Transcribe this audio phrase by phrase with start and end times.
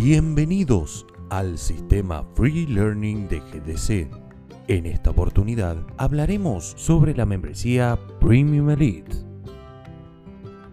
[0.00, 4.08] Bienvenidos al sistema Free Learning de GDC.
[4.68, 9.16] En esta oportunidad hablaremos sobre la membresía Premium Elite.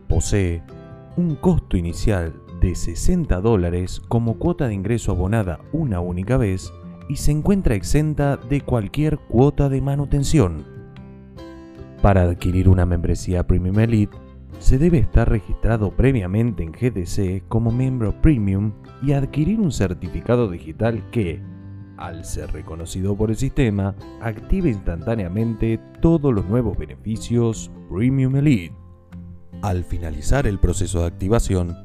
[0.07, 0.61] Posee
[1.17, 6.71] un costo inicial de 60 dólares como cuota de ingreso abonada una única vez
[7.09, 10.67] y se encuentra exenta de cualquier cuota de manutención.
[12.03, 14.15] Para adquirir una membresía Premium Elite,
[14.59, 18.73] se debe estar registrado previamente en GDC como miembro premium
[19.03, 21.41] y adquirir un certificado digital que,
[21.97, 28.75] al ser reconocido por el sistema, active instantáneamente todos los nuevos beneficios Premium Elite.
[29.61, 31.75] Al finalizar el proceso de activación,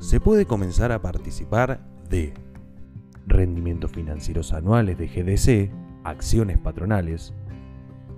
[0.00, 2.32] se puede comenzar a participar de
[3.26, 5.72] rendimientos financieros anuales de GDC,
[6.04, 7.34] acciones patronales,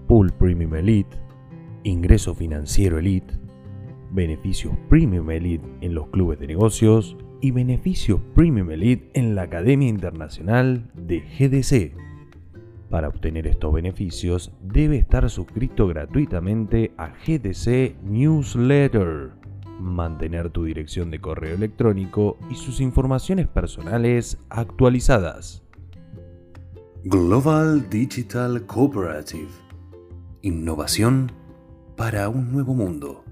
[0.07, 1.17] Pool Premium Elite,
[1.85, 3.35] ingreso financiero Elite,
[4.11, 9.89] beneficios Premium Elite en los clubes de negocios y beneficios Premium Elite en la Academia
[9.89, 12.09] Internacional de GDC.
[12.91, 19.33] Para obtener estos beneficios debe estar suscrito gratuitamente a GDC Newsletter,
[19.79, 25.63] mantener tu dirección de correo electrónico y sus informaciones personales actualizadas.
[27.05, 29.49] Global Digital Cooperative.
[30.43, 31.31] Innovación
[31.97, 33.25] para un nuevo mundo.